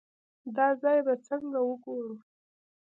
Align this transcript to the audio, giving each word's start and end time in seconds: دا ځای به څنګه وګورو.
دا 0.55 0.67
ځای 0.81 0.99
به 1.05 1.13
څنګه 1.27 1.59
وګورو. 1.63 2.13